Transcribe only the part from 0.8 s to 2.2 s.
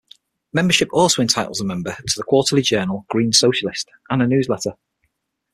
also entitles the member to